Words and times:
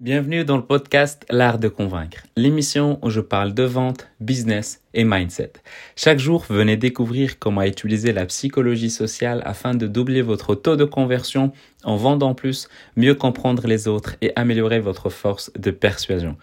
Bienvenue 0.00 0.46
dans 0.46 0.56
le 0.56 0.64
podcast 0.64 1.26
L'art 1.28 1.58
de 1.58 1.68
convaincre, 1.68 2.22
l'émission 2.34 2.98
où 3.02 3.10
je 3.10 3.20
parle 3.20 3.52
de 3.52 3.64
vente, 3.64 4.08
business 4.18 4.80
et 4.94 5.04
mindset. 5.04 5.52
Chaque 5.94 6.18
jour, 6.18 6.46
venez 6.48 6.78
découvrir 6.78 7.38
comment 7.38 7.60
utiliser 7.64 8.14
la 8.14 8.24
psychologie 8.24 8.88
sociale 8.88 9.42
afin 9.44 9.74
de 9.74 9.86
doubler 9.86 10.22
votre 10.22 10.54
taux 10.54 10.76
de 10.76 10.86
conversion 10.86 11.52
en 11.84 11.96
vendant 11.96 12.34
plus, 12.34 12.70
mieux 12.96 13.14
comprendre 13.14 13.66
les 13.66 13.88
autres 13.88 14.16
et 14.22 14.32
améliorer 14.36 14.80
votre 14.80 15.10
force 15.10 15.52
de 15.58 15.70
persuasion. 15.70 16.38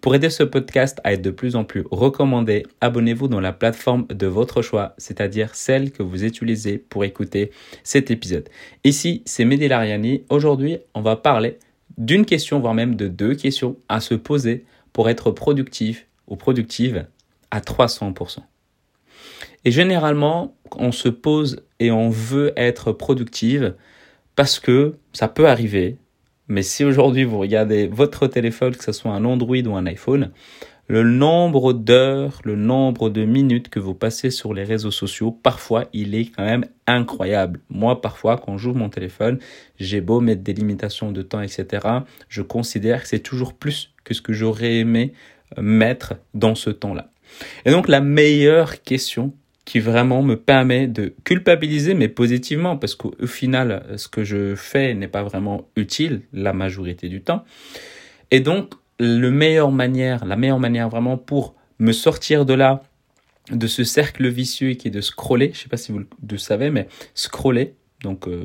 Pour 0.00 0.14
aider 0.14 0.30
ce 0.30 0.42
podcast 0.42 0.98
à 1.04 1.12
être 1.12 1.20
de 1.20 1.30
plus 1.30 1.54
en 1.54 1.64
plus 1.64 1.84
recommandé, 1.90 2.62
abonnez-vous 2.80 3.28
dans 3.28 3.40
la 3.40 3.52
plateforme 3.52 4.06
de 4.06 4.26
votre 4.26 4.62
choix, 4.62 4.94
c'est-à-dire 4.96 5.54
celle 5.54 5.92
que 5.92 6.02
vous 6.02 6.24
utilisez 6.24 6.78
pour 6.78 7.04
écouter 7.04 7.50
cet 7.84 8.10
épisode. 8.10 8.48
Ici, 8.84 9.22
c'est 9.26 9.44
Mehdi 9.44 9.68
Lariani. 9.68 10.24
Aujourd'hui, 10.30 10.78
on 10.94 11.02
va 11.02 11.16
parler 11.16 11.58
d'une 11.98 12.24
question, 12.24 12.60
voire 12.60 12.74
même 12.74 12.96
de 12.96 13.08
deux 13.08 13.34
questions 13.34 13.76
à 13.88 14.00
se 14.00 14.14
poser 14.14 14.64
pour 14.92 15.08
être 15.08 15.30
productif 15.30 16.06
ou 16.28 16.36
productive 16.36 17.06
à 17.50 17.60
300%. 17.60 18.38
Et 19.64 19.70
généralement, 19.70 20.54
on 20.76 20.92
se 20.92 21.08
pose 21.08 21.62
et 21.78 21.90
on 21.90 22.10
veut 22.10 22.52
être 22.56 22.92
productive 22.92 23.74
parce 24.34 24.58
que 24.58 24.96
ça 25.12 25.28
peut 25.28 25.48
arriver. 25.48 25.98
Mais 26.48 26.62
si 26.62 26.84
aujourd'hui 26.84 27.24
vous 27.24 27.38
regardez 27.38 27.86
votre 27.86 28.26
téléphone, 28.26 28.74
que 28.74 28.84
ce 28.84 28.92
soit 28.92 29.12
un 29.12 29.24
Android 29.24 29.56
ou 29.56 29.76
un 29.76 29.86
iPhone, 29.86 30.32
le 30.88 31.04
nombre 31.04 31.72
d'heures, 31.72 32.40
le 32.44 32.56
nombre 32.56 33.08
de 33.08 33.24
minutes 33.24 33.68
que 33.68 33.78
vous 33.78 33.94
passez 33.94 34.30
sur 34.30 34.52
les 34.52 34.64
réseaux 34.64 34.90
sociaux, 34.90 35.30
parfois 35.30 35.86
il 35.92 36.14
est 36.14 36.26
quand 36.26 36.44
même 36.44 36.66
incroyable. 36.86 37.60
Moi, 37.70 38.00
parfois, 38.00 38.36
quand 38.36 38.58
j'ouvre 38.58 38.78
mon 38.78 38.88
téléphone, 38.88 39.38
j'ai 39.78 40.00
beau 40.00 40.20
mettre 40.20 40.42
des 40.42 40.52
limitations 40.52 41.12
de 41.12 41.22
temps, 41.22 41.40
etc. 41.40 41.86
Je 42.28 42.42
considère 42.42 43.02
que 43.02 43.08
c'est 43.08 43.20
toujours 43.20 43.54
plus 43.54 43.94
que 44.04 44.12
ce 44.14 44.20
que 44.20 44.32
j'aurais 44.32 44.76
aimé 44.76 45.12
euh, 45.56 45.62
mettre 45.62 46.14
dans 46.34 46.54
ce 46.54 46.70
temps-là. 46.70 47.10
Et 47.64 47.70
donc, 47.70 47.88
la 47.88 48.00
meilleure 48.00 48.82
question 48.82 49.32
qui 49.64 49.78
vraiment 49.78 50.22
me 50.22 50.36
permet 50.36 50.88
de 50.88 51.14
culpabiliser, 51.24 51.94
mais 51.94 52.08
positivement, 52.08 52.76
parce 52.76 52.96
qu'au 52.96 53.14
final, 53.26 53.86
ce 53.96 54.08
que 54.08 54.24
je 54.24 54.56
fais 54.56 54.92
n'est 54.94 55.08
pas 55.08 55.22
vraiment 55.22 55.68
utile 55.76 56.22
la 56.32 56.52
majorité 56.52 57.08
du 57.08 57.22
temps. 57.22 57.44
Et 58.32 58.40
donc, 58.40 58.74
le 58.98 59.30
meilleure 59.30 59.72
manière, 59.72 60.24
la 60.24 60.36
meilleure 60.36 60.60
manière 60.60 60.88
vraiment 60.88 61.16
pour 61.16 61.54
me 61.78 61.92
sortir 61.92 62.44
de 62.46 62.54
là, 62.54 62.82
de 63.50 63.66
ce 63.66 63.84
cercle 63.84 64.28
vicieux 64.28 64.74
qui 64.74 64.88
est 64.88 64.92
de 64.92 65.00
scroller, 65.00 65.46
je 65.46 65.58
ne 65.58 65.62
sais 65.62 65.68
pas 65.68 65.76
si 65.76 65.92
vous 65.92 66.00
le 66.28 66.38
savez, 66.38 66.70
mais 66.70 66.86
scroller, 67.14 67.74
donc 68.02 68.28
euh, 68.28 68.44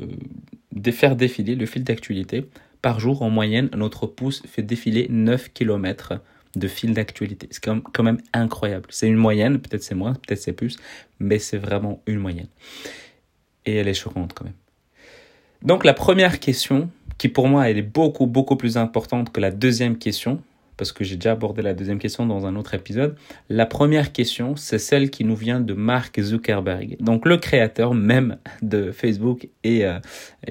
faire 0.90 1.16
défiler 1.16 1.54
le 1.54 1.66
fil 1.66 1.84
d'actualité. 1.84 2.46
Par 2.82 3.00
jour, 3.00 3.22
en 3.22 3.30
moyenne, 3.30 3.68
notre 3.76 4.06
pouce 4.06 4.42
fait 4.46 4.62
défiler 4.62 5.06
9 5.10 5.52
km 5.52 6.20
de 6.56 6.68
fil 6.68 6.94
d'actualité. 6.94 7.48
C'est 7.50 7.64
quand 7.64 8.02
même 8.02 8.20
incroyable. 8.32 8.86
C'est 8.90 9.08
une 9.08 9.16
moyenne, 9.16 9.60
peut-être 9.60 9.82
c'est 9.82 9.94
moins, 9.94 10.14
peut-être 10.14 10.40
c'est 10.40 10.52
plus, 10.52 10.78
mais 11.18 11.38
c'est 11.38 11.58
vraiment 11.58 12.02
une 12.06 12.18
moyenne. 12.18 12.48
Et 13.66 13.76
elle 13.76 13.88
est 13.88 13.94
choquante 13.94 14.32
quand 14.32 14.44
même. 14.44 14.54
Donc 15.62 15.84
la 15.84 15.94
première 15.94 16.38
question, 16.38 16.88
qui 17.18 17.28
pour 17.28 17.48
moi 17.48 17.68
elle 17.68 17.78
est 17.78 17.82
beaucoup 17.82 18.26
beaucoup 18.26 18.56
plus 18.56 18.76
importante 18.76 19.30
que 19.32 19.40
la 19.40 19.50
deuxième 19.50 19.98
question, 19.98 20.40
parce 20.76 20.92
que 20.92 21.04
j'ai 21.04 21.16
déjà 21.16 21.32
abordé 21.32 21.60
la 21.60 21.74
deuxième 21.74 21.98
question 21.98 22.24
dans 22.24 22.46
un 22.46 22.54
autre 22.56 22.72
épisode. 22.74 23.16
La 23.48 23.66
première 23.66 24.12
question, 24.12 24.54
c'est 24.54 24.78
celle 24.78 25.10
qui 25.10 25.24
nous 25.24 25.34
vient 25.34 25.60
de 25.60 25.74
Mark 25.74 26.20
Zuckerberg, 26.20 26.96
donc 27.00 27.26
le 27.26 27.36
créateur 27.36 27.94
même 27.94 28.38
de 28.62 28.92
Facebook 28.92 29.48
et, 29.64 29.84
euh, 29.84 29.98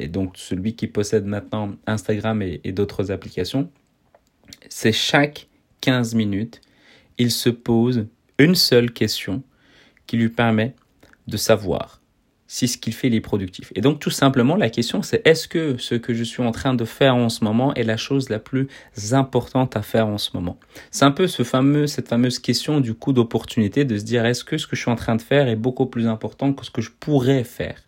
donc 0.10 0.34
celui 0.36 0.76
qui 0.76 0.88
possède 0.88 1.26
maintenant 1.26 1.72
Instagram 1.88 2.42
et, 2.42 2.60
et 2.64 2.74
d'autres 2.74 3.12
applications. 3.12 3.70
C'est 4.70 4.92
chaque 4.92 5.48
15 5.82 6.16
minutes, 6.16 6.62
il 7.18 7.32
se 7.32 7.50
pose 7.50 8.08
une 8.38 8.56
seule 8.56 8.92
question 8.92 9.44
qui 10.06 10.18
lui 10.18 10.30
permet 10.30 10.76
de 11.28 11.38
savoir 11.38 12.02
si 12.48 12.68
ce 12.68 12.78
qu'il 12.78 12.94
fait 12.94 13.12
est 13.12 13.22
productif. 13.22 13.72
Et 13.76 13.82
donc 13.82 14.00
tout 14.00 14.10
simplement 14.10 14.56
la 14.56 14.70
question 14.70 15.02
c'est 15.02 15.26
est-ce 15.28 15.48
que 15.48 15.78
ce 15.78 15.96
que 15.96 16.14
je 16.14 16.24
suis 16.24 16.42
en 16.42 16.52
train 16.52 16.74
de 16.74 16.86
faire 16.86 17.16
en 17.16 17.30
ce 17.30 17.44
moment 17.44 17.74
est 17.74 17.84
la 17.84 17.98
chose 17.98 18.30
la 18.30 18.40
plus 18.40 18.68
importante 19.12 19.76
à 19.76 19.82
faire 19.82 20.08
en 20.08 20.18
ce 20.18 20.32
moment? 20.34 20.58
C'est 20.90 21.06
un 21.06 21.12
peu 21.12 21.28
cette 21.28 22.08
fameuse 22.08 22.40
question 22.40 22.80
du 22.80 22.94
coup 22.94 23.14
d'opportunité 23.14 23.86
de 23.86 23.98
se 23.98 24.04
dire 24.04 24.26
est-ce 24.26 24.44
que 24.44 24.58
ce 24.58 24.66
que 24.66 24.76
je 24.76 24.82
suis 24.82 24.92
en 24.92 24.96
train 24.96 25.16
de 25.16 25.22
faire 25.22 25.48
est 25.48 25.56
beaucoup 25.56 25.86
plus 25.86 26.08
important 26.08 26.54
que 26.54 26.66
ce 26.66 26.72
que 26.72 26.82
je 26.82 26.92
pourrais 26.98 27.44
faire? 27.44 27.82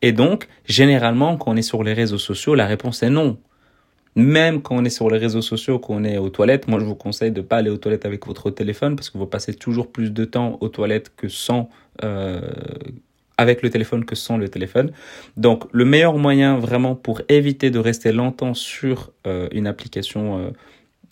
Et 0.00 0.12
donc 0.12 0.48
généralement 0.66 1.36
quand 1.36 1.52
on 1.52 1.56
est 1.56 1.62
sur 1.62 1.82
les 1.84 1.92
réseaux 1.92 2.18
sociaux 2.18 2.54
la 2.54 2.66
réponse 2.66 3.02
est 3.02 3.10
non. 3.10 3.38
Même 4.14 4.60
quand 4.60 4.76
on 4.76 4.84
est 4.84 4.90
sur 4.90 5.08
les 5.08 5.16
réseaux 5.16 5.40
sociaux, 5.40 5.78
quand 5.78 5.94
on 5.94 6.04
est 6.04 6.18
aux 6.18 6.28
toilettes, 6.28 6.68
moi 6.68 6.78
je 6.78 6.84
vous 6.84 6.94
conseille 6.94 7.30
de 7.30 7.40
ne 7.40 7.46
pas 7.46 7.56
aller 7.56 7.70
aux 7.70 7.78
toilettes 7.78 8.04
avec 8.04 8.26
votre 8.26 8.50
téléphone 8.50 8.94
parce 8.94 9.08
que 9.08 9.16
vous 9.16 9.26
passez 9.26 9.54
toujours 9.54 9.90
plus 9.90 10.12
de 10.12 10.26
temps 10.26 10.58
aux 10.60 10.68
toilettes 10.68 11.12
que 11.16 11.28
sans 11.28 11.70
euh, 12.04 12.42
avec 13.42 13.60
le 13.62 13.70
téléphone 13.70 14.04
que 14.04 14.14
sans 14.14 14.38
le 14.38 14.48
téléphone. 14.48 14.92
Donc 15.36 15.64
le 15.72 15.84
meilleur 15.84 16.16
moyen 16.16 16.56
vraiment 16.56 16.94
pour 16.94 17.20
éviter 17.28 17.70
de 17.70 17.78
rester 17.78 18.12
longtemps 18.12 18.54
sur 18.54 19.12
euh, 19.26 19.48
une 19.52 19.66
application 19.66 20.38
euh, 20.38 20.50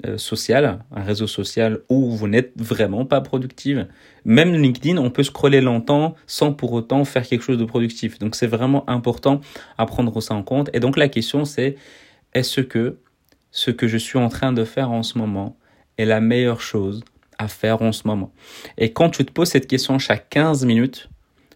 euh, 0.06 0.16
sociale, 0.16 0.78
un 0.94 1.02
réseau 1.02 1.26
social 1.26 1.80
où 1.88 2.10
vous 2.12 2.28
n'êtes 2.28 2.52
vraiment 2.56 3.04
pas 3.04 3.20
productive, 3.20 3.86
même 4.24 4.54
LinkedIn, 4.54 4.96
on 4.96 5.10
peut 5.10 5.24
scroller 5.24 5.60
longtemps 5.60 6.14
sans 6.26 6.52
pour 6.52 6.72
autant 6.72 7.04
faire 7.04 7.26
quelque 7.26 7.42
chose 7.42 7.58
de 7.58 7.64
productif. 7.64 8.19
Donc 8.19 8.36
c'est 8.36 8.46
vraiment 8.46 8.88
important 8.88 9.40
à 9.76 9.84
prendre 9.86 10.19
ça 10.22 10.34
en 10.34 10.42
compte. 10.42 10.70
Et 10.72 10.80
donc 10.80 10.96
la 10.96 11.08
question 11.08 11.44
c'est 11.44 11.76
est-ce 12.32 12.60
que 12.60 12.98
ce 13.50 13.72
que 13.72 13.88
je 13.88 13.98
suis 13.98 14.19
en 14.19 14.28
train 14.28 14.52
de 14.52 14.64
faire 14.64 14.92
en 14.92 15.02
ce 15.02 15.19
moment 15.19 15.58
est 15.98 16.04
la 16.04 16.20
meilleure 16.20 16.60
chose 16.60 17.02
à 17.38 17.48
faire 17.48 17.82
en 17.82 17.90
ce 17.90 18.06
moment? 18.06 18.32
Et 18.78 18.92
quand 18.92 19.10
tu 19.10 19.24
te 19.24 19.32
poses 19.32 19.48
cette 19.48 19.66
question 19.66 19.98
chaque 19.98 20.28
15 20.30 20.64
minutes, 20.64 21.10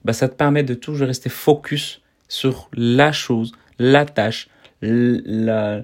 bah, 0.04 0.12
ça 0.12 0.28
te 0.28 0.34
permet 0.34 0.62
de 0.62 0.74
toujours 0.74 1.06
rester 1.06 1.30
focus 1.30 2.02
sur 2.28 2.68
la 2.74 3.12
chose, 3.12 3.52
la 3.78 4.04
tâche, 4.04 4.48
la, 4.82 5.82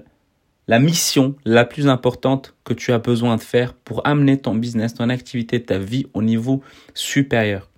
la 0.67 0.79
mission 0.79 1.35
la 1.45 1.65
plus 1.65 1.87
importante 1.87 2.55
que 2.63 2.73
tu 2.73 2.91
as 2.91 2.99
besoin 2.99 3.35
de 3.35 3.41
faire 3.41 3.73
pour 3.73 4.05
amener 4.05 4.37
ton 4.37 4.55
business, 4.55 4.93
ton 4.93 5.09
activité, 5.09 5.61
ta 5.61 5.77
vie 5.77 6.05
au 6.13 6.21
niveau 6.21 6.61
supérieur 6.93 7.70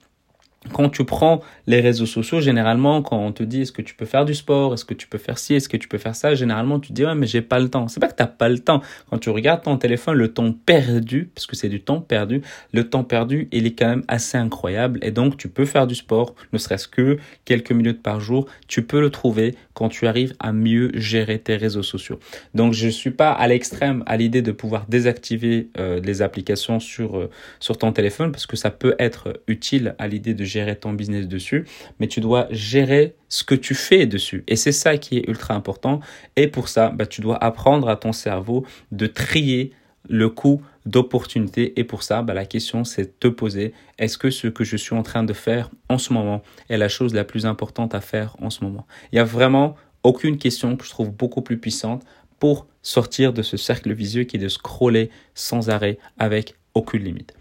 quand 0.71 0.89
tu 0.89 1.03
prends 1.03 1.41
les 1.67 1.81
réseaux 1.81 2.05
sociaux, 2.05 2.39
généralement, 2.39 3.01
quand 3.01 3.17
on 3.17 3.31
te 3.31 3.43
dit 3.43 3.61
est-ce 3.61 3.71
que 3.71 3.81
tu 3.81 3.95
peux 3.95 4.05
faire 4.05 4.25
du 4.25 4.33
sport, 4.33 4.73
est-ce 4.73 4.85
que 4.85 4.93
tu 4.93 5.07
peux 5.07 5.17
faire 5.17 5.37
ci, 5.37 5.55
est-ce 5.55 5.67
que 5.67 5.77
tu 5.77 5.87
peux 5.87 5.97
faire 5.97 6.15
ça, 6.15 6.35
généralement 6.35 6.79
tu 6.79 6.93
dis 6.93 7.05
ouais 7.05 7.15
mais 7.15 7.27
j'ai 7.27 7.41
pas 7.41 7.59
le 7.59 7.69
temps. 7.69 7.87
C'est 7.87 7.99
pas 7.99 8.07
que 8.07 8.15
t'as 8.15 8.27
pas 8.27 8.49
le 8.49 8.59
temps. 8.59 8.81
Quand 9.09 9.17
tu 9.17 9.29
regardes 9.29 9.63
ton 9.63 9.77
téléphone, 9.77 10.15
le 10.17 10.33
temps 10.33 10.53
perdu, 10.53 11.29
parce 11.35 11.45
que 11.45 11.55
c'est 11.55 11.69
du 11.69 11.81
temps 11.81 12.01
perdu, 12.01 12.41
le 12.71 12.89
temps 12.89 13.03
perdu, 13.03 13.47
il 13.51 13.65
est 13.65 13.77
quand 13.77 13.87
même 13.87 14.03
assez 14.07 14.37
incroyable. 14.37 14.99
Et 15.01 15.11
donc 15.11 15.37
tu 15.37 15.49
peux 15.49 15.65
faire 15.65 15.87
du 15.87 15.95
sport, 15.95 16.35
ne 16.53 16.57
serait-ce 16.57 16.87
que 16.87 17.17
quelques 17.45 17.71
minutes 17.71 18.01
par 18.01 18.19
jour. 18.19 18.47
Tu 18.67 18.83
peux 18.83 19.01
le 19.01 19.09
trouver 19.09 19.55
quand 19.73 19.89
tu 19.89 20.07
arrives 20.07 20.35
à 20.39 20.53
mieux 20.53 20.91
gérer 20.93 21.39
tes 21.39 21.55
réseaux 21.55 21.83
sociaux. 21.83 22.19
Donc 22.53 22.73
je 22.73 22.87
suis 22.87 23.11
pas 23.11 23.31
à 23.31 23.47
l'extrême 23.47 24.03
à 24.05 24.17
l'idée 24.17 24.41
de 24.41 24.51
pouvoir 24.51 24.85
désactiver 24.87 25.69
euh, 25.77 25.99
les 25.99 26.21
applications 26.21 26.79
sur 26.79 27.17
euh, 27.17 27.29
sur 27.59 27.77
ton 27.77 27.91
téléphone 27.91 28.31
parce 28.31 28.45
que 28.45 28.55
ça 28.55 28.69
peut 28.69 28.95
être 28.99 29.41
utile 29.47 29.95
à 29.97 30.07
l'idée 30.07 30.33
de 30.33 30.43
gérer 30.53 30.75
ton 30.75 30.93
business 30.93 31.27
dessus, 31.27 31.65
mais 31.99 32.07
tu 32.07 32.21
dois 32.21 32.47
gérer 32.51 33.15
ce 33.29 33.43
que 33.43 33.55
tu 33.55 33.75
fais 33.75 34.05
dessus. 34.05 34.43
Et 34.47 34.55
c'est 34.55 34.71
ça 34.71 34.97
qui 34.97 35.17
est 35.17 35.27
ultra 35.27 35.53
important. 35.53 35.99
Et 36.35 36.47
pour 36.47 36.67
ça, 36.69 36.89
bah, 36.89 37.05
tu 37.05 37.21
dois 37.21 37.43
apprendre 37.43 37.89
à 37.89 37.95
ton 37.95 38.13
cerveau 38.13 38.65
de 38.91 39.07
trier 39.07 39.71
le 40.09 40.29
coût 40.29 40.61
d'opportunité. 40.85 41.79
Et 41.79 41.83
pour 41.83 42.03
ça, 42.03 42.21
bah, 42.21 42.33
la 42.33 42.45
question, 42.45 42.83
c'est 42.83 43.03
de 43.03 43.13
te 43.19 43.27
poser, 43.27 43.73
est-ce 43.97 44.17
que 44.17 44.29
ce 44.29 44.47
que 44.47 44.63
je 44.63 44.77
suis 44.77 44.95
en 44.95 45.03
train 45.03 45.23
de 45.23 45.33
faire 45.33 45.69
en 45.89 45.97
ce 45.97 46.13
moment 46.13 46.41
est 46.69 46.77
la 46.77 46.89
chose 46.89 47.13
la 47.13 47.23
plus 47.23 47.45
importante 47.45 47.95
à 47.95 48.01
faire 48.01 48.35
en 48.41 48.49
ce 48.49 48.63
moment? 48.63 48.85
Il 49.11 49.15
y 49.15 49.19
a 49.19 49.23
vraiment 49.23 49.75
aucune 50.03 50.37
question 50.37 50.75
que 50.75 50.85
je 50.85 50.89
trouve 50.89 51.11
beaucoup 51.11 51.41
plus 51.41 51.57
puissante 51.57 52.03
pour 52.39 52.67
sortir 52.81 53.31
de 53.31 53.41
ce 53.41 53.55
cercle 53.55 53.93
visuel 53.93 54.27
qui 54.27 54.35
est 54.35 54.39
de 54.39 54.49
scroller 54.49 55.09
sans 55.33 55.69
arrêt 55.69 55.97
avec 56.19 56.55
aucune 56.73 57.03
limite. 57.03 57.33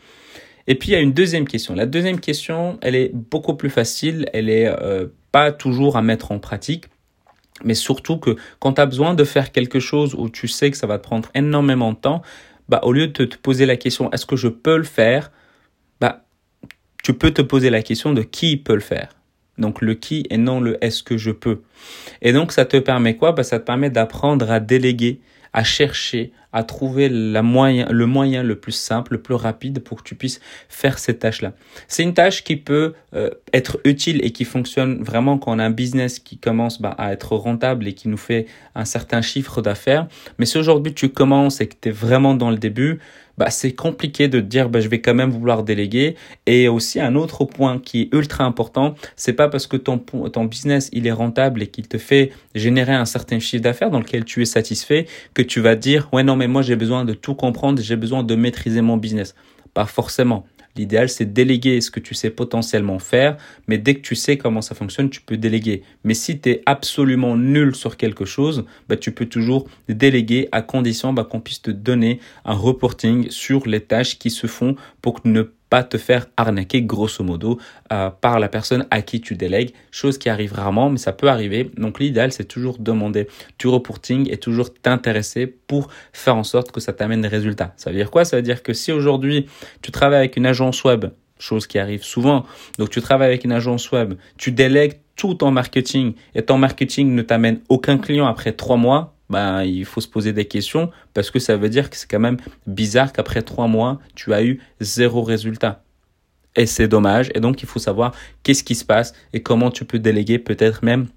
Et 0.67 0.75
puis 0.75 0.91
il 0.91 0.93
y 0.93 0.97
a 0.97 1.01
une 1.01 1.13
deuxième 1.13 1.47
question. 1.47 1.75
La 1.75 1.87
deuxième 1.87 2.21
question, 2.21 2.79
elle 2.83 2.95
est 2.95 3.11
beaucoup 3.13 3.55
plus 3.55 3.71
facile, 3.71 4.29
elle 4.33 4.49
est 4.49 4.67
euh, 4.67 5.07
pas 5.33 5.53
toujours 5.53 5.97
à 5.97 6.03
mettre 6.03 6.33
en 6.33 6.39
pratique, 6.39 6.87
mais 7.65 7.75
surtout 7.75 8.19
que 8.19 8.37
quand 8.59 8.75
tu 8.75 8.81
as 8.81 8.87
besoin 8.87 9.15
de 9.15 9.25
faire 9.25 9.53
quelque 9.53 9.81
chose 9.81 10.15
où 10.15 10.29
tu 10.29 10.49
sais 10.49 10.71
que 10.71 10.77
ça 10.77 10.87
va 10.87 10.99
te 10.99 11.05
prendre 11.05 11.31
énormément 11.35 11.93
de 11.93 11.99
temps, 11.99 12.23
bah 12.69 12.81
au 12.85 12.93
lieu 12.93 13.09
de 13.09 13.25
te 13.25 13.37
poser 13.37 13.67
la 13.67 13.77
question 13.77 14.11
est-ce 14.13 14.27
que 14.27 14.37
je 14.37 14.49
peux 14.49 14.77
le 14.77 14.85
faire, 14.85 15.31
bah 16.01 16.25
tu 17.03 17.15
peux 17.15 17.33
te 17.33 17.43
poser 17.43 17.71
la 17.71 17.83
question 17.83 18.13
de 18.13 18.23
qui 18.23 18.57
peut 18.57 18.75
le 18.75 18.81
faire. 18.81 19.17
Donc 19.59 19.83
le 19.83 19.95
qui 19.95 20.27
et 20.31 20.39
non 20.39 20.61
le 20.61 20.83
est-ce 20.83 21.03
que 21.03 21.17
je 21.17 21.31
peux. 21.31 21.63
Et 22.23 22.33
donc 22.33 22.53
ça 22.53 22.65
te 22.65 22.79
permet 22.79 23.17
quoi? 23.17 23.33
Bah, 23.33 23.43
Ça 23.43 23.59
te 23.59 23.65
permet 23.65 23.91
d'apprendre 23.91 24.51
à 24.51 24.61
déléguer, 24.61 25.21
à 25.53 25.63
chercher, 25.65 26.33
à 26.53 26.65
trouver 26.65 27.09
la 27.09 27.43
moyen, 27.43 27.87
le 27.91 28.07
moyen 28.07 28.43
le 28.43 28.57
plus 28.57 28.73
simple, 28.73 29.13
le 29.13 29.23
plus 29.23 29.35
rapide 29.35 29.81
pour 29.81 29.99
que 29.99 30.09
tu 30.09 30.15
puisses 30.15 30.41
faire 30.69 30.99
cette 30.99 31.21
tâche-là. 31.21 31.53
C'est 31.89 32.03
une 32.03 32.15
tâche 32.15 32.45
qui 32.45 32.57
peut 32.57 32.95
euh, 33.15 33.31
être 33.53 33.81
utile 33.85 34.25
et 34.25 34.31
qui 34.31 34.45
fonctionne 34.45 35.03
vraiment 35.03 35.39
quand 35.39 35.55
on 35.55 35.59
a 35.59 35.65
un 35.65 35.71
business 35.71 36.19
qui 36.19 36.39
commence 36.39 36.81
bah, 36.81 36.95
à 36.99 37.13
être 37.13 37.37
rentable 37.37 37.87
et 37.89 37.95
qui 37.95 38.09
nous 38.09 38.17
fait 38.17 38.47
un 38.75 38.85
certain 38.85 39.23
chiffre 39.23 39.63
d'affaires. 39.63 40.07
Mais 40.39 40.47
si 40.47 40.59
aujourd'hui 40.59 40.95
tu 40.95 41.09
commences 41.09 41.61
et 41.61 41.69
que 41.69 41.75
tu 41.81 41.89
es 41.89 41.93
vraiment 41.93 42.35
dans 42.35 42.51
le 42.51 42.59
début, 42.59 43.01
bah, 43.39 43.51
c'est 43.51 43.73
compliqué 43.73 44.29
de 44.29 44.41
dire 44.41 44.69
bah, 44.69 44.81
je 44.81 44.89
vais 44.89 45.01
quand 45.01 45.15
même 45.15 45.31
vouloir 45.31 45.63
déléguer. 45.63 46.17
Et 46.47 46.69
aussi 46.69 47.01
un 47.01 47.15
autre 47.15 47.45
point 47.45 47.79
qui 47.79 48.03
est 48.03 48.15
ultra 48.15 48.45
important, 48.45 48.95
c'est 49.17 49.33
pas 49.33 49.49
parce 49.49 49.67
que 49.67 49.77
ton, 49.77 49.99
ton 49.99 50.45
business 50.45 50.91
il 50.93 51.07
est 51.07 51.13
rentable 51.13 51.63
et 51.63 51.67
qu'il 51.67 51.89
te 51.89 51.99
fait 51.99 52.33
générer 52.55 52.93
un 52.93 53.05
certain 53.05 53.39
chiffre 53.39 53.63
d'affaires 53.63 53.91
dans 53.91 53.99
lequel 53.99 54.25
tu 54.25 54.43
es 54.43 54.45
satisfait 54.45 55.07
que 55.35 55.43
tu 55.43 55.61
vas 55.61 55.77
dire 55.77 56.09
ouais 56.13 56.23
non 56.23 56.37
mais 56.37 56.42
moi 56.47 56.63
j'ai 56.63 56.77
besoin 56.77 57.05
de 57.05 57.15
tout 57.15 57.35
comprendre, 57.35 57.81
j'ai 57.81 57.97
besoin 57.97 58.23
de 58.23 58.35
maîtriser 58.35 58.81
mon 58.81 58.97
business. 58.97 59.35
Pas 59.75 59.87
forcément. 59.87 60.45
L'idéal, 60.75 61.11
c'est 61.11 61.31
déléguer 61.31 61.81
ce 61.83 61.91
que 61.91 62.01
tu 62.01 62.15
sais 62.15 62.31
potentiellement 62.31 62.99
faire, 62.99 63.37
mais 63.69 63.77
dès 63.77 63.95
que 63.95 64.01
tu 64.01 64.15
sais 64.15 64.39
comment 64.39 64.63
ça 64.63 64.75
fonctionne, 64.75 65.11
tu 65.11 65.21
peux 65.21 65.37
déléguer. 65.37 65.83
Mais 66.03 66.15
si 66.15 66.41
tu 66.41 66.49
es 66.49 66.63
absolument 66.65 67.37
nul 67.37 67.75
sur 67.75 67.99
quelque 67.99 68.25
chose, 68.25 68.65
bah, 68.89 68.97
tu 68.97 69.13
peux 69.13 69.27
toujours 69.27 69.69
déléguer 69.89 70.49
à 70.51 70.63
condition 70.63 71.13
bah, 71.13 71.25
qu'on 71.25 71.41
puisse 71.41 71.61
te 71.61 71.71
donner 71.71 72.21
un 72.47 72.55
reporting 72.55 73.29
sur 73.29 73.67
les 73.67 73.81
tâches 73.81 74.19
qui 74.19 74.31
se 74.31 74.47
font 74.47 74.75
pour 75.03 75.21
ne 75.25 75.43
pas 75.43 75.53
te 75.83 75.97
faire 75.97 76.27
arnaquer 76.37 76.83
grosso 76.83 77.25
modo 77.25 77.59
euh, 77.93 78.11
par 78.11 78.39
la 78.39 78.49
personne 78.49 78.87
à 78.91 79.01
qui 79.01 79.21
tu 79.21 79.35
délègues, 79.35 79.73
chose 79.91 80.19
qui 80.19 80.29
arrive 80.29 80.53
rarement, 80.53 80.91
mais 80.91 80.99
ça 80.99 81.13
peut 81.13 81.29
arriver. 81.29 81.71
Donc 81.79 81.99
l'idéal, 81.99 82.33
c'est 82.33 82.45
toujours 82.45 82.79
demander 82.79 83.29
du 83.59 83.69
reporting 83.69 84.31
et 84.31 84.37
toujours 84.37 84.75
t'intéresser 84.75 85.47
pour 85.47 85.89
faire 86.13 86.37
en 86.37 86.45
sorte 86.45 86.71
que 86.73 86.81
ça 86.81 86.93
t'amène 86.93 87.23
des 87.23 87.29
résultats. 87.29 87.73
Ça 87.77 87.91
veut 87.91 87.97
dire 87.97 88.11
quoi? 88.11 88.27
Ça 88.27 88.37
veut 88.37 88.43
dire 88.43 88.63
que 88.63 88.75
si 88.75 88.93
aujourd'hui 88.93 89.47
tu 89.81 89.91
travailles 89.91 90.19
avec 90.19 90.37
une 90.37 90.47
agence 90.47 90.85
web, 90.85 91.07
chose 91.39 91.67
qui 91.67 91.79
arrive 91.79 92.03
souvent, 92.03 92.45
donc 92.79 92.91
tu 92.91 93.01
travailles 93.01 93.29
avec 93.29 93.45
une 93.45 93.53
agence 93.53 93.91
web, 93.91 94.15
tu 94.37 94.53
délègues 94.53 95.01
tout 95.17 95.35
ton 95.35 95.51
marketing 95.51 96.15
et 96.35 96.43
ton 96.43 96.59
marketing 96.59 97.15
ne 97.15 97.23
t'amène 97.23 97.61
aucun 97.69 97.99
client 97.99 98.27
après 98.27 98.53
trois 98.53 98.77
mois, 98.77 99.12
ben, 99.33 99.65
il 99.65 99.85
faut 99.85 100.01
se 100.01 100.09
poser 100.09 100.33
des 100.33 100.45
questions 100.45 100.91
parce 101.15 101.31
que 101.31 101.39
ça 101.39 101.57
veut 101.57 101.71
dire 101.71 101.91
que 101.91 101.97
c'est 101.97 102.09
quand 102.09 102.21
même 102.21 102.37
bizarre 102.67 103.13
qu'après 103.13 103.43
trois 103.43 103.67
mois, 103.67 103.99
tu 104.15 104.33
as 104.33 104.45
eu 104.45 104.61
zéro 104.81 105.23
résultat. 105.23 105.83
Et 106.55 106.67
c'est 106.67 106.87
dommage. 106.87 107.31
Et 107.35 107.41
donc, 107.41 107.63
il 107.63 107.67
faut 107.67 107.79
savoir 107.79 108.15
qu'est-ce 108.43 108.63
qui 108.63 108.75
se 108.75 108.85
passe 108.85 109.15
et 109.33 109.43
comment 109.43 109.71
tu 109.71 109.87
peux 109.87 109.99
déléguer 109.99 110.39
peut-être 110.39 110.85
même 110.85 111.09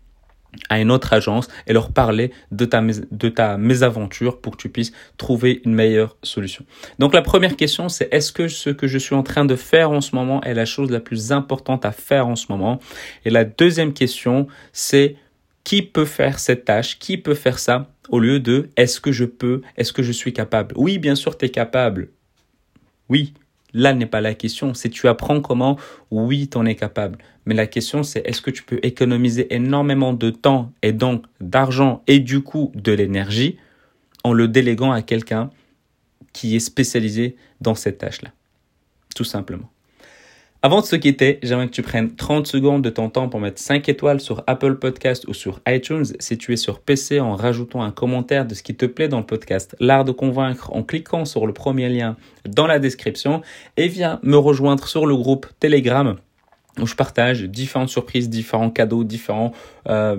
à 0.69 0.79
une 0.79 0.91
autre 0.91 1.11
agence 1.11 1.49
et 1.67 1.73
leur 1.73 1.91
parler 1.91 2.31
de 2.51 2.63
ta, 2.63 2.81
de 2.81 3.29
ta 3.29 3.57
mésaventure 3.57 4.39
pour 4.39 4.55
que 4.55 4.61
tu 4.61 4.69
puisses 4.69 4.93
trouver 5.17 5.61
une 5.65 5.73
meilleure 5.73 6.15
solution. 6.23 6.63
Donc 6.97 7.13
la 7.13 7.21
première 7.21 7.57
question, 7.57 7.89
c'est 7.89 8.07
est-ce 8.13 8.31
que 8.31 8.47
ce 8.47 8.69
que 8.69 8.87
je 8.87 8.97
suis 8.97 9.15
en 9.15 9.23
train 9.23 9.43
de 9.43 9.57
faire 9.57 9.91
en 9.91 9.99
ce 9.99 10.15
moment 10.15 10.41
est 10.43 10.53
la 10.53 10.63
chose 10.63 10.89
la 10.89 11.01
plus 11.01 11.33
importante 11.33 11.83
à 11.83 11.91
faire 11.91 12.27
en 12.27 12.37
ce 12.37 12.45
moment? 12.49 12.79
Et 13.25 13.29
la 13.29 13.43
deuxième 13.43 13.91
question, 13.91 14.47
c'est 14.71 15.17
qui 15.65 15.81
peut 15.81 16.05
faire 16.05 16.39
cette 16.39 16.63
tâche, 16.63 16.97
qui 16.99 17.17
peut 17.17 17.33
faire 17.33 17.59
ça, 17.59 17.91
au 18.07 18.19
lieu 18.19 18.39
de 18.39 18.69
est-ce 18.77 19.01
que 19.01 19.11
je 19.11 19.25
peux, 19.25 19.61
est-ce 19.75 19.91
que 19.91 20.03
je 20.03 20.13
suis 20.13 20.31
capable? 20.31 20.73
Oui, 20.77 20.99
bien 20.99 21.15
sûr, 21.15 21.37
tu 21.37 21.45
es 21.45 21.49
capable. 21.49 22.09
Oui, 23.09 23.33
là 23.73 23.93
n'est 23.93 24.05
pas 24.05 24.21
la 24.21 24.35
question. 24.35 24.73
Si 24.75 24.89
tu 24.91 25.07
apprends 25.07 25.41
comment, 25.41 25.77
oui, 26.11 26.47
tu 26.47 26.57
en 26.57 26.65
es 26.65 26.75
capable. 26.75 27.17
Mais 27.45 27.55
la 27.55 27.65
question, 27.65 28.03
c'est 28.03 28.25
est-ce 28.27 28.41
que 28.41 28.51
tu 28.51 28.63
peux 28.63 28.79
économiser 28.83 29.53
énormément 29.53 30.13
de 30.13 30.29
temps 30.29 30.71
et 30.83 30.93
donc 30.93 31.25
d'argent 31.41 32.03
et 32.07 32.19
du 32.19 32.41
coup 32.41 32.71
de 32.75 32.91
l'énergie 32.91 33.57
en 34.23 34.33
le 34.33 34.47
déléguant 34.47 34.91
à 34.91 35.01
quelqu'un 35.01 35.49
qui 36.31 36.55
est 36.55 36.59
spécialisé 36.59 37.37
dans 37.59 37.75
cette 37.75 37.97
tâche-là? 37.97 38.31
Tout 39.15 39.23
simplement. 39.23 39.69
Avant 40.65 40.81
de 40.81 40.87
se 40.87 40.95
quitter, 40.95 41.37
j'aimerais 41.43 41.67
que 41.67 41.73
tu 41.73 41.83
prennes 41.83 42.15
30 42.15 42.47
secondes 42.47 42.81
de 42.81 42.89
ton 42.89 43.11
temps 43.11 43.29
pour 43.29 43.39
mettre 43.39 43.61
5 43.61 43.87
étoiles 43.87 44.19
sur 44.19 44.43
Apple 44.47 44.77
Podcast 44.77 45.27
ou 45.27 45.33
sur 45.35 45.61
iTunes. 45.67 46.05
Si 46.17 46.39
tu 46.39 46.53
es 46.53 46.57
sur 46.57 46.79
PC 46.79 47.19
en 47.19 47.35
rajoutant 47.35 47.83
un 47.83 47.91
commentaire 47.91 48.47
de 48.47 48.55
ce 48.55 48.63
qui 48.63 48.73
te 48.73 48.87
plaît 48.87 49.07
dans 49.07 49.19
le 49.19 49.27
podcast. 49.27 49.75
L'art 49.79 50.05
de 50.05 50.11
convaincre 50.11 50.73
en 50.73 50.81
cliquant 50.81 51.23
sur 51.25 51.45
le 51.45 51.53
premier 51.53 51.87
lien 51.87 52.17
dans 52.49 52.65
la 52.65 52.79
description. 52.79 53.43
Et 53.77 53.87
viens 53.87 54.19
me 54.23 54.37
rejoindre 54.37 54.87
sur 54.87 55.05
le 55.05 55.15
groupe 55.15 55.45
Telegram 55.59 56.15
où 56.81 56.87
je 56.87 56.95
partage 56.95 57.43
différentes 57.43 57.89
surprises, 57.89 58.27
différents 58.27 58.71
cadeaux, 58.71 59.03
différents 59.03 59.51
euh, 59.87 60.17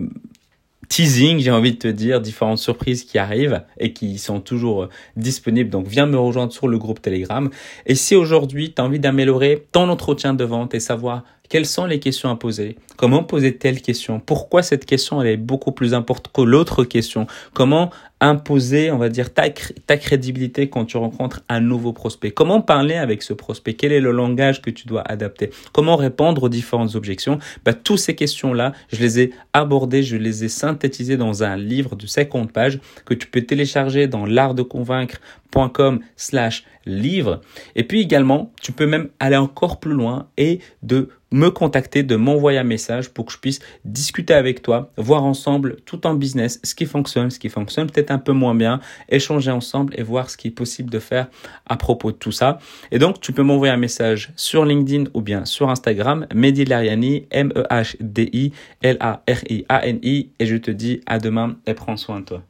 teasing, 0.89 1.39
j'ai 1.39 1.51
envie 1.51 1.73
de 1.73 1.79
te 1.79 1.89
dire, 1.89 2.21
différentes 2.21 2.59
surprises 2.59 3.05
qui 3.05 3.19
arrivent 3.19 3.63
et 3.79 3.93
qui 3.93 4.19
sont 4.19 4.41
toujours 4.41 4.85
euh, 4.85 4.89
disponibles. 5.17 5.71
Donc 5.71 5.87
viens 5.87 6.07
me 6.07 6.19
rejoindre 6.19 6.53
sur 6.53 6.69
le 6.69 6.79
groupe 6.79 7.01
Telegram. 7.03 7.51
Et 7.87 7.95
si 7.95 8.15
aujourd'hui 8.15 8.73
tu 8.75 8.81
as 8.81 8.85
envie 8.85 9.01
d'améliorer 9.01 9.67
ton 9.73 9.89
entretien 9.89 10.35
de 10.35 10.45
vente 10.45 10.75
et 10.75 10.81
savoir 10.81 11.25
quelles 11.49 11.67
sont 11.67 11.87
les 11.87 12.01
questions 12.01 12.31
à 12.31 12.37
poser? 12.37 12.77
Comment 12.97 13.23
poser 13.23 13.57
telle 13.57 13.81
question? 13.83 14.21
Pourquoi 14.21 14.63
cette 14.63 14.87
question 14.87 15.23
est 15.23 15.37
beaucoup 15.37 15.73
plus 15.73 15.95
importante 15.95 16.33
que 16.33 16.43
l'autre 16.43 16.85
question? 16.85 17.27
Comment 17.53 17.91
imposer, 18.21 18.91
on 18.91 18.97
va 18.97 19.09
dire, 19.11 19.33
ta, 19.33 19.51
ta 19.51 19.97
crédibilité 19.99 20.69
quand 20.69 20.87
tu 20.87 20.97
rencontres 20.97 21.43
un 21.49 21.61
nouveau 21.61 21.93
prospect? 21.93 22.31
Comment 22.31 22.61
parler 22.61 22.95
avec 22.95 23.23
ce 23.23 23.35
prospect? 23.35 23.75
Quel 23.75 23.93
est 23.93 24.01
le 24.01 24.11
langage 24.11 24.63
que 24.63 24.71
tu 24.71 24.87
dois 24.87 25.03
adapter? 25.03 25.51
Comment 25.73 25.97
répondre 25.97 26.45
aux 26.45 26.49
différentes 26.49 26.95
objections? 26.95 27.39
Bah, 27.65 27.75
Toutes 27.75 27.99
ces 27.99 28.15
questions-là, 28.15 28.73
je 28.91 29.01
les 29.01 29.21
ai 29.21 29.33
abordées, 29.53 30.03
je 30.03 30.17
les 30.17 30.45
ai 30.45 30.49
synthétisées 30.49 31.17
dans 31.17 31.43
un 31.45 31.57
livre 31.57 31.97
de 31.97 32.07
50 32.07 32.53
pages 32.53 32.81
que 33.05 33.15
tu 33.15 33.27
peux 33.27 33.43
télécharger 33.43 34.07
dans 34.07 34.25
l'artdeconvaincre.com 34.25 36.01
slash 36.17 36.65
livre. 36.87 37.41
Et 37.75 37.85
puis 37.85 38.01
également, 38.01 38.53
tu 38.63 38.73
peux 38.73 38.87
même 38.87 39.09
aller 39.21 39.37
encore 39.37 39.81
plus 39.81 39.93
loin 39.93 40.29
et 40.39 40.61
de 40.83 41.11
me 41.37 41.51
contacter, 41.51 42.03
de 42.03 42.17
m'envoyer 42.17 42.59
un 42.59 42.65
message 42.65 43.11
pour 43.11 43.27
que 43.27 43.33
je 43.33 43.39
puisse 43.39 43.61
discuter 43.85 44.35
avec 44.35 44.63
toi, 44.63 44.91
voir 44.97 45.23
ensemble 45.25 45.77
tout 45.85 46.07
en 46.07 46.15
business 46.15 46.59
ce 46.65 46.75
qui 46.75 46.87
fonctionne, 46.87 47.29
ce 47.31 47.39
qui 47.39 47.51
fonctionne 47.51 47.91
peut-être 47.91 48.11
un 48.11 48.19
peu 48.19 48.33
moins 48.33 48.55
bien, 48.55 48.81
échanger 49.11 49.51
ensemble 49.51 49.93
et 49.99 50.03
voir 50.03 50.31
ce 50.31 50.37
qui 50.37 50.49
est 50.49 50.53
possible 50.53 50.91
de 50.91 50.99
faire 50.99 51.29
à 51.67 51.77
propos 51.77 52.11
de 52.11 52.17
tout 52.17 52.33
ça. 52.33 52.59
Et 52.91 52.99
donc, 52.99 53.21
tu 53.21 53.33
peux 53.33 53.43
m'envoyer 53.43 53.73
un 53.73 53.77
message 53.77 54.33
sur 54.35 54.65
LinkedIn 54.65 55.05
ou 55.15 55.21
bien 55.21 55.45
sur 55.45 55.69
Instagram, 55.69 56.27
Mehdi 56.35 56.65
Lariani, 56.65 57.27
M-E-H-D-I-L-A-R-I-A-N-I, 57.31 60.31
et 60.39 60.47
je 60.47 60.57
te 60.57 60.71
dis 60.71 61.03
à 61.07 61.19
demain 61.19 61.57
et 61.67 61.75
prends 61.75 61.99
soin 61.99 62.21
de 62.21 62.25
toi. 62.25 62.43